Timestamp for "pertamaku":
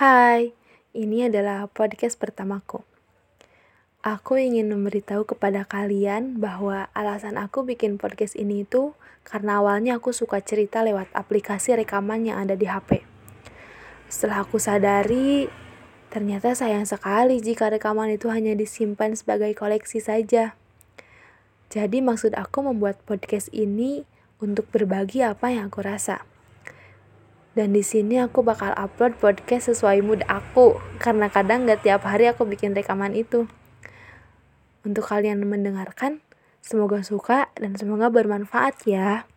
2.16-2.80